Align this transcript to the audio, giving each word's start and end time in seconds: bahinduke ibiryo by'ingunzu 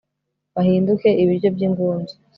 bahinduke 0.55 1.09
ibiryo 1.21 1.49
by'ingunzu 1.55 2.13